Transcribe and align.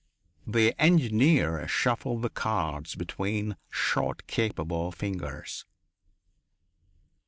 The 0.47 0.73
engineer 0.81 1.67
shuffled 1.67 2.23
the 2.23 2.31
cards 2.31 2.95
between 2.95 3.55
short, 3.69 4.25
capable 4.25 4.91
fingers. 4.91 5.67